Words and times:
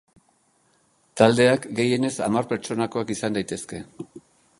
Taldeak 1.21 1.67
gehienez 1.79 2.11
hamar 2.29 2.49
pertsonakoak 2.53 3.13
izan 3.17 3.37
daitezke. 3.37 3.83